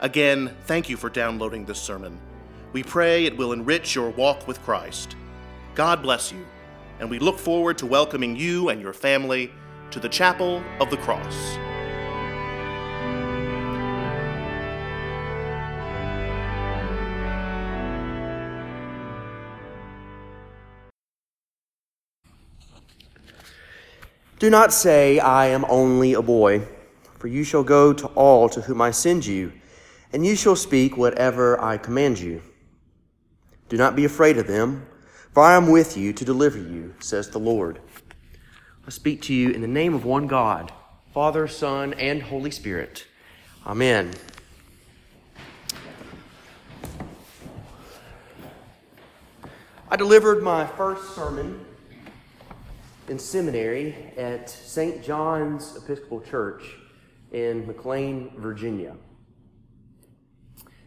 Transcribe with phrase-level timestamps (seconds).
[0.00, 2.20] Again, thank you for downloading this sermon.
[2.74, 5.16] We pray it will enrich your walk with Christ.
[5.74, 6.44] God bless you,
[7.00, 9.50] and we look forward to welcoming you and your family
[9.90, 11.56] to the Chapel of the Cross.
[24.38, 26.66] Do not say, I am only a boy,
[27.18, 29.52] for you shall go to all to whom I send you,
[30.16, 32.40] and you shall speak whatever I command you.
[33.68, 34.86] Do not be afraid of them,
[35.34, 37.80] for I am with you to deliver you, says the Lord.
[38.86, 40.72] I speak to you in the name of one God,
[41.12, 43.06] Father, Son, and Holy Spirit.
[43.66, 44.14] Amen.
[49.90, 51.62] I delivered my first sermon
[53.08, 55.04] in seminary at St.
[55.04, 56.62] John's Episcopal Church
[57.32, 58.96] in McLean, Virginia.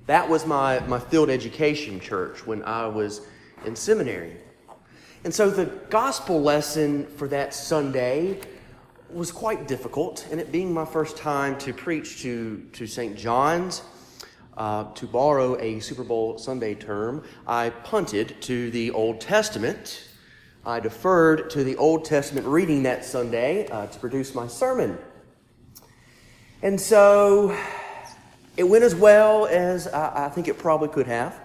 [0.10, 3.22] That was my, my field education church when I was
[3.64, 4.38] in seminary.
[5.24, 8.40] And so the gospel lesson for that Sunday
[9.12, 13.16] was quite difficult, and it being my first time to preach to, to St.
[13.16, 13.84] John's,
[14.58, 20.08] uh, to borrow a Super Bowl Sunday term, I punted to the Old Testament
[20.66, 24.98] I deferred to the Old Testament reading that Sunday uh, to produce my sermon.
[26.64, 27.56] And so
[28.59, 31.39] it went as well as I, I think it probably could have.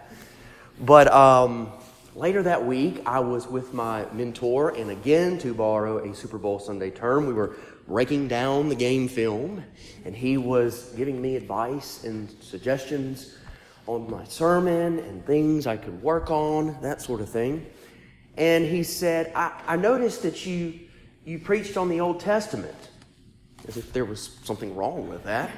[0.80, 1.72] But um,
[2.14, 6.58] later that week, I was with my mentor, and again, to borrow a Super Bowl
[6.58, 9.62] Sunday term, we were breaking down the game film,
[10.04, 13.36] and he was giving me advice and suggestions
[13.86, 17.66] on my sermon and things I could work on, that sort of thing
[18.36, 20.80] and he said, I, I noticed that you,
[21.24, 22.90] you preached on the Old Testament,
[23.68, 25.50] as if there was something wrong with that.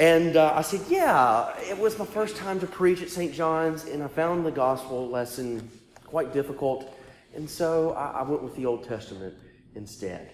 [0.00, 3.34] And uh, I said, Yeah, it was my first time to preach at St.
[3.34, 5.70] John's, and I found the gospel lesson
[6.06, 6.96] quite difficult,
[7.34, 9.34] and so I, I went with the Old Testament
[9.74, 10.30] instead.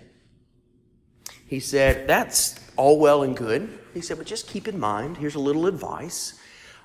[1.49, 3.76] He said, That's all well and good.
[3.93, 6.38] He said, But just keep in mind, here's a little advice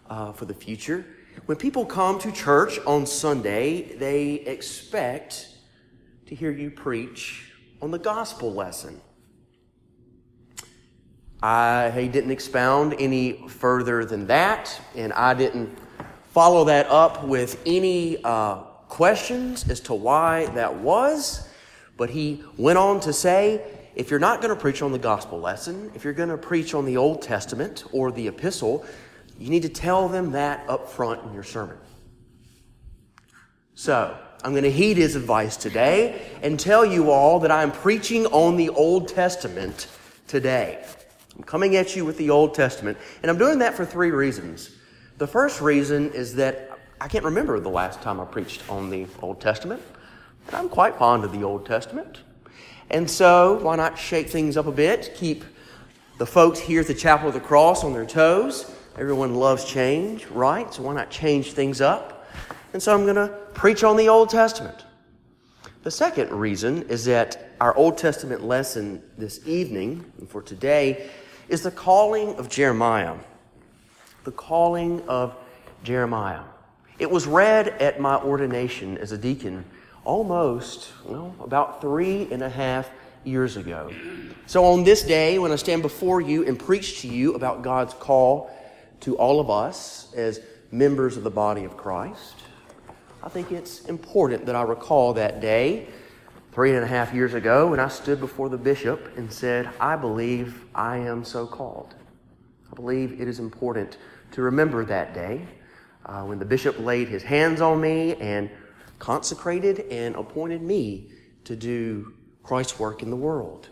[0.09, 1.05] uh, for the future.
[1.45, 5.49] When people come to church on Sunday, they expect
[6.25, 8.99] to hear you preach on the gospel lesson.
[11.43, 15.75] I, he didn't expound any further than that, and I didn't
[16.31, 18.57] follow that up with any uh,
[18.87, 21.49] questions as to why that was.
[21.97, 23.61] But he went on to say,
[23.95, 26.73] if you're not going to preach on the gospel lesson, if you're going to preach
[26.73, 28.85] on the Old Testament or the epistle,
[29.37, 31.77] you need to tell them that up front in your sermon.
[33.75, 38.25] So, I'm going to heed his advice today and tell you all that I'm preaching
[38.27, 39.87] on the Old Testament
[40.27, 40.83] today.
[41.41, 44.69] I'm coming at you with the Old Testament, and I'm doing that for three reasons.
[45.17, 49.07] The first reason is that I can't remember the last time I preached on the
[49.23, 49.81] Old Testament,
[50.45, 52.19] and I'm quite fond of the Old Testament.
[52.91, 55.43] And so, why not shake things up a bit, keep
[56.19, 60.27] the folks here at the Chapel of the Cross on their toes, Everyone loves change,
[60.27, 60.71] right?
[60.71, 62.29] So why not change things up?
[62.73, 64.85] And so I'm going to preach on the Old Testament.
[65.81, 71.09] The second reason is that our Old Testament lesson this evening and for today
[71.51, 73.15] is the calling of Jeremiah.
[74.23, 75.35] The calling of
[75.83, 76.43] Jeremiah.
[76.97, 79.65] It was read at my ordination as a deacon
[80.05, 82.89] almost, well, about three and a half
[83.25, 83.91] years ago.
[84.45, 87.93] So on this day, when I stand before you and preach to you about God's
[87.95, 88.49] call
[89.01, 90.39] to all of us as
[90.71, 92.35] members of the body of Christ.
[93.21, 95.87] I think it's important that I recall that day,
[96.51, 99.95] three and a half years ago, when I stood before the bishop and said, I
[99.95, 101.95] believe I am so called.
[102.71, 103.97] I believe it is important
[104.31, 105.47] to remember that day
[106.05, 108.49] uh, when the bishop laid his hands on me and
[108.99, 111.11] consecrated and appointed me
[111.45, 112.13] to do
[112.43, 113.69] Christ's work in the world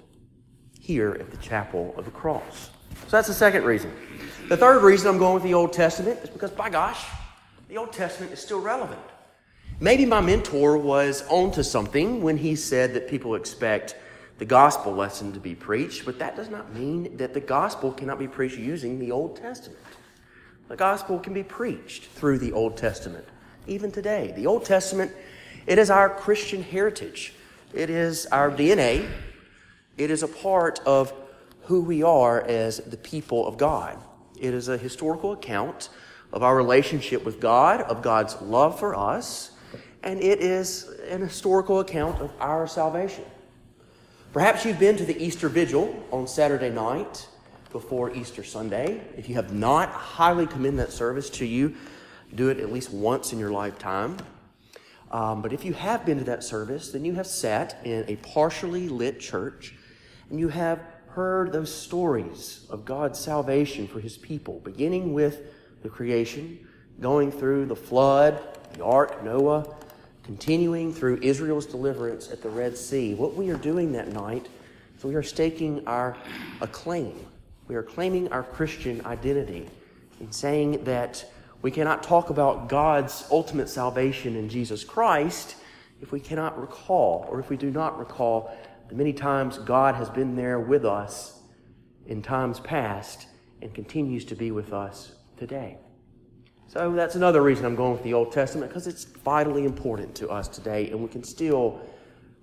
[0.80, 2.72] here at the Chapel of the Cross.
[3.06, 3.92] So that's the second reason.
[4.48, 7.06] The third reason I'm going with the Old Testament is because, by gosh,
[7.68, 9.02] the Old Testament is still relevant.
[9.81, 13.96] Maybe my mentor was onto something when he said that people expect
[14.38, 18.20] the gospel lesson to be preached, but that does not mean that the gospel cannot
[18.20, 19.80] be preached using the Old Testament.
[20.68, 23.26] The gospel can be preached through the Old Testament,
[23.68, 24.34] even today.
[24.36, 25.14] The Old Testament,
[25.66, 27.34] it is our Christian heritage,
[27.74, 29.10] it is our DNA,
[29.98, 31.14] it is a part of
[31.64, 33.98] who we are as the people of God.
[34.38, 35.88] It is a historical account
[36.34, 39.52] of our relationship with God, of God's love for us,
[40.04, 43.25] and it is an historical account of our salvation.
[44.31, 47.28] Perhaps you've been to the Easter Vigil on Saturday night
[47.72, 49.01] before Easter Sunday.
[49.18, 51.75] If you have not, I highly commend that service to you.
[52.34, 54.18] Do it at least once in your lifetime.
[55.12, 58.16] Um, but if you have been to that service, then you have sat in a
[58.18, 59.74] partially lit church
[60.30, 65.42] and you have heard those stories of God's salvation for his people, beginning with
[65.81, 66.60] the creation,
[67.02, 68.40] going through the flood,
[68.74, 69.75] the ark, Noah,
[70.30, 73.16] continuing through Israel's deliverance at the Red Sea.
[73.16, 74.48] What we are doing that night
[74.96, 76.16] is we are staking our
[76.72, 77.16] claim.
[77.68, 79.68] We are claiming our Christian identity
[80.20, 81.26] in saying that
[81.64, 85.56] we cannot talk about God's ultimate salvation in Jesus Christ
[86.00, 88.56] if we cannot recall, or if we do not recall,
[88.88, 91.40] the many times God has been there with us
[92.06, 93.26] in times past
[93.64, 95.80] and continues to be with us today.
[96.69, 100.30] So that's another reason I'm going with the Old Testament, because it's vitally important to
[100.30, 101.81] us today, and we can still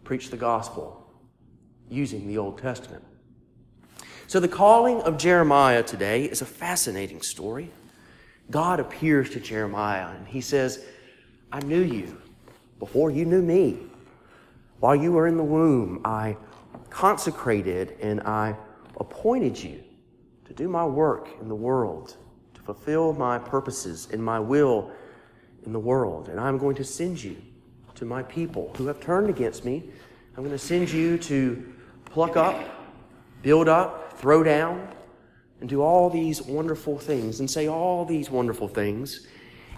[0.03, 1.09] preach the gospel
[1.89, 3.05] using the Old Testament.
[4.27, 7.71] So the calling of Jeremiah today is a fascinating story.
[8.51, 10.85] God appears to Jeremiah, and he says,
[11.53, 12.21] I knew you
[12.81, 13.79] before you knew me.
[14.81, 16.37] While you were in the womb, I
[16.91, 18.57] consecrated and I
[18.97, 19.85] appointed you
[20.47, 22.17] to do my work in the world
[22.67, 24.91] fulfill my purposes and my will
[25.65, 26.29] in the world.
[26.29, 27.37] And I'm going to send you
[27.95, 29.85] to my people who have turned against me.
[30.37, 31.73] I'm going to send you to
[32.05, 32.61] pluck up,
[33.41, 34.89] build up, throw down,
[35.61, 39.27] and do all these wonderful things and say all these wonderful things.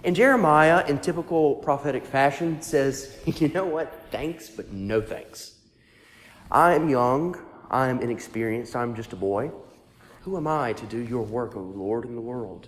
[0.03, 4.07] And Jeremiah, in typical prophetic fashion, says, You know what?
[4.11, 5.59] Thanks, but no thanks.
[6.51, 7.39] I am young.
[7.69, 8.75] I am inexperienced.
[8.75, 9.51] I'm just a boy.
[10.21, 12.67] Who am I to do your work, O Lord, in the world?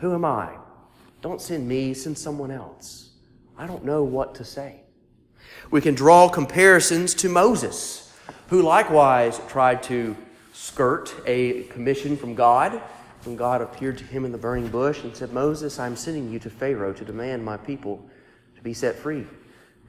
[0.00, 0.56] Who am I?
[1.22, 3.10] Don't send me, send someone else.
[3.58, 4.80] I don't know what to say.
[5.70, 8.12] We can draw comparisons to Moses,
[8.48, 10.16] who likewise tried to
[10.52, 12.80] skirt a commission from God
[13.24, 16.38] when God appeared to him in the burning bush and said, Moses, I'm sending you
[16.40, 18.04] to Pharaoh to demand my people
[18.54, 19.26] to be set free.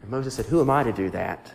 [0.01, 1.51] And Moses said, Who am I to do that?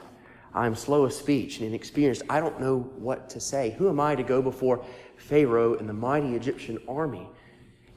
[0.54, 2.22] I'm slow of speech and inexperienced.
[2.28, 3.70] I don't know what to say.
[3.78, 4.84] Who am I to go before
[5.16, 7.26] Pharaoh and the mighty Egyptian army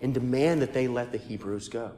[0.06, 1.92] and demand that they let the Hebrews go.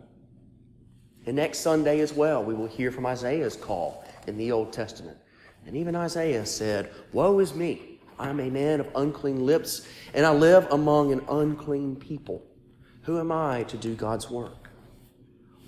[1.26, 5.18] And next Sunday as well, we will hear from Isaiah's call in the Old Testament.
[5.66, 8.00] And even Isaiah said, Woe is me!
[8.18, 12.46] I am a man of unclean lips, and I live among an unclean people.
[13.02, 14.70] Who am I to do God's work?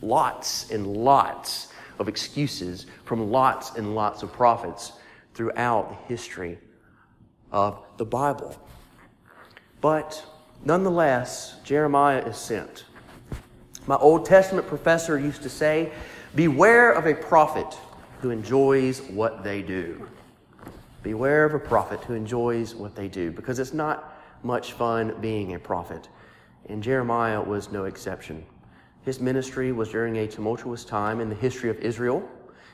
[0.01, 4.93] Lots and lots of excuses from lots and lots of prophets
[5.33, 6.57] throughout the history
[7.51, 8.55] of the Bible.
[9.81, 10.25] But
[10.65, 12.85] Nonetheless, Jeremiah is sent.
[13.87, 15.91] My Old Testament professor used to say,
[16.35, 17.77] Beware of a prophet
[18.21, 20.07] who enjoys what they do.
[21.01, 25.55] Beware of a prophet who enjoys what they do, because it's not much fun being
[25.55, 26.09] a prophet.
[26.67, 28.45] And Jeremiah was no exception.
[29.05, 32.27] His ministry was during a tumultuous time in the history of Israel.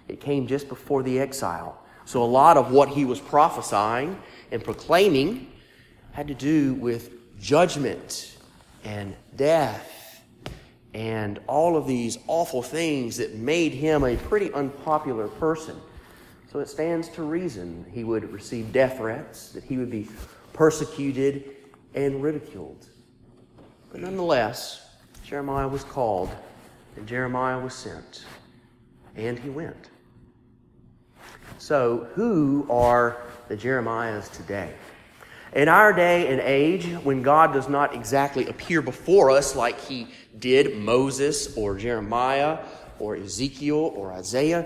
[0.07, 1.81] It came just before the exile.
[2.03, 4.19] So a lot of what he was prophesying
[4.51, 5.51] and proclaiming
[6.12, 8.37] had to do with judgment
[8.83, 10.21] and death
[10.93, 15.75] and all of these awful things that made him a pretty unpopular person.
[16.51, 20.07] So it stands to reason he would receive death threats, that he would be
[20.53, 21.57] persecuted
[21.95, 22.87] and ridiculed.
[23.91, 24.87] But nonetheless,
[25.25, 26.29] Jeremiah was called
[26.95, 28.25] and Jeremiah was sent,
[29.17, 29.89] and he went.
[31.57, 33.17] So, who are
[33.49, 34.73] the Jeremiahs today?
[35.55, 40.07] In our day and age, when God does not exactly appear before us like he
[40.38, 42.59] did Moses or Jeremiah
[43.00, 44.65] or Ezekiel or Isaiah,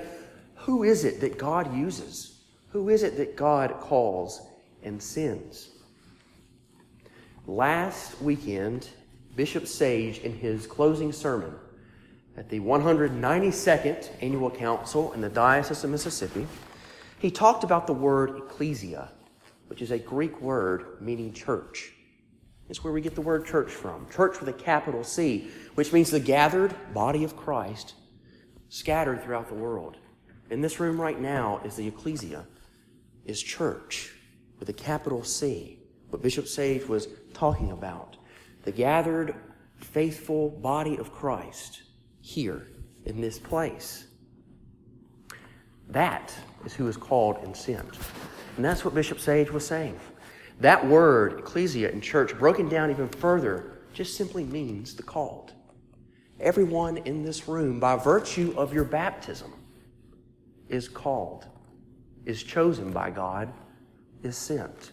[0.56, 2.40] who is it that God uses?
[2.70, 4.42] Who is it that God calls
[4.82, 5.70] and sends?
[7.46, 8.90] Last weekend,
[9.36, 11.54] Bishop Seage, in his closing sermon
[12.36, 16.48] at the 192nd Annual Council in the Diocese of Mississippi,
[17.20, 19.10] he talked about the word ecclesia
[19.70, 21.94] which is a Greek word meaning church.
[22.70, 24.08] It's where we get the word church from.
[24.10, 27.94] Church with a capital C, which means the gathered body of Christ
[28.70, 29.98] scattered throughout the world.
[30.50, 32.46] In this room right now is the ecclesia,
[33.26, 34.14] is church
[34.60, 38.18] with a capital C, what Bishop Seage was talking about.
[38.64, 39.36] The gathered
[39.78, 41.84] faithful body of Christ
[42.22, 42.68] here
[43.06, 44.08] in this place.
[45.90, 46.34] That
[46.66, 47.98] is who is called and sent.
[48.56, 50.00] And that's what Bishop Seage was saying.
[50.60, 55.54] That word, ecclesia in church, broken down even further, just simply means the called.
[56.40, 59.54] Everyone in this room, by virtue of your baptism,
[60.68, 61.48] is called,
[62.26, 63.52] is chosen by God,
[64.24, 64.92] is sent.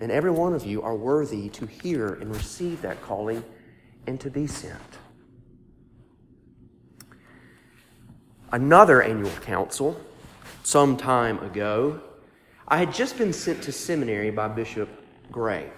[0.00, 3.44] And every one of you are worthy to hear and receive that calling
[4.06, 4.80] and to be sent.
[8.52, 10.00] Another annual council,
[10.70, 12.00] some time ago,
[12.68, 14.88] I had just been sent to seminary by Bishop
[15.32, 15.68] Gray.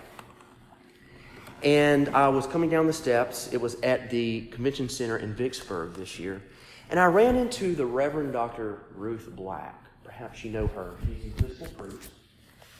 [1.62, 3.50] And I was coming down the steps.
[3.54, 6.42] It was at the convention center in Vicksburg this year.
[6.90, 8.80] And I ran into the Reverend Dr.
[8.94, 9.82] Ruth Black.
[10.04, 10.92] Perhaps you know her.
[11.06, 12.11] She's a Episcopal priest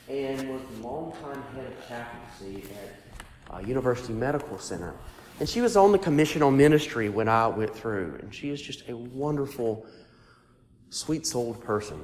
[0.07, 4.93] and was the longtime head of chaplaincy at uh, University Medical Center.
[5.39, 8.19] And she was on the Commission on Ministry when I went through.
[8.21, 9.87] And she is just a wonderful,
[10.93, 11.99] sweet souled person.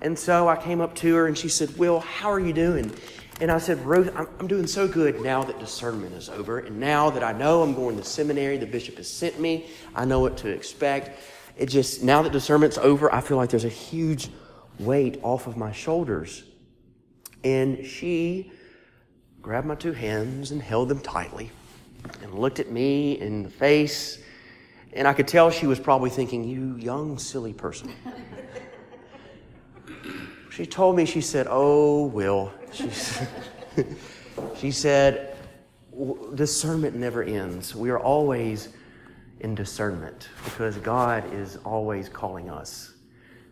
[0.00, 2.92] And so I came up to her and she said, Will, how are you doing?
[3.40, 6.60] And I said, Ruth, I'm, I'm, doing so good now that discernment is over.
[6.60, 10.04] And now that I know I'm going to seminary, the bishop has sent me, I
[10.04, 11.18] know what to expect.
[11.56, 14.30] It just, now that discernment's over, I feel like there's a huge
[14.78, 16.44] weight off of my shoulders.
[17.42, 18.52] And she
[19.42, 21.50] grabbed my two hands and held them tightly
[22.22, 24.22] and looked at me in the face.
[24.94, 27.92] And I could tell she was probably thinking, You young, silly person.
[30.50, 32.52] she told me, she said, Oh, Will.
[32.72, 32.88] She,
[34.56, 35.36] she said,
[36.34, 37.74] Discernment never ends.
[37.74, 38.68] We are always
[39.40, 42.92] in discernment because God is always calling us.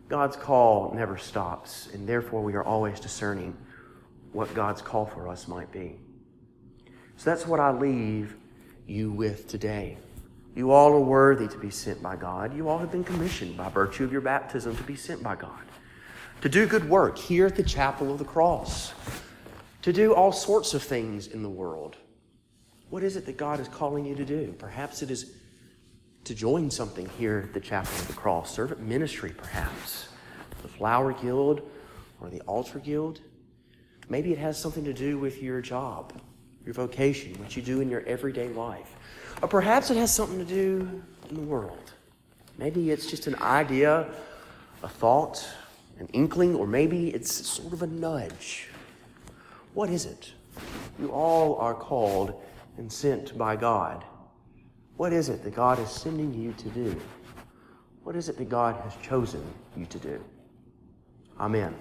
[0.07, 3.55] God's call never stops, and therefore we are always discerning
[4.31, 5.95] what God's call for us might be.
[7.17, 8.35] So that's what I leave
[8.87, 9.97] you with today.
[10.55, 12.55] You all are worthy to be sent by God.
[12.55, 15.61] You all have been commissioned by virtue of your baptism to be sent by God.
[16.41, 18.93] To do good work here at the chapel of the cross.
[19.81, 21.95] To do all sorts of things in the world.
[22.89, 24.53] What is it that God is calling you to do?
[24.59, 25.33] Perhaps it is
[26.25, 28.53] to join something here at the chapel of the cross.
[28.53, 30.07] Servant ministry, perhaps.
[30.61, 31.61] The Flower Guild
[32.21, 33.19] or the Altar Guild.
[34.09, 36.13] Maybe it has something to do with your job,
[36.65, 38.95] your vocation, what you do in your everyday life.
[39.41, 41.91] Or perhaps it has something to do in the world.
[42.57, 44.07] Maybe it's just an idea,
[44.83, 45.45] a thought,
[45.99, 48.69] an inkling, or maybe it's sort of a nudge.
[49.73, 50.31] What is it?
[50.99, 52.41] You all are called
[52.77, 54.03] and sent by God.
[54.97, 57.01] What is it that God is sending you to do?
[58.03, 59.43] What is it that God has chosen
[59.75, 60.23] you to do?
[61.39, 61.75] Amen.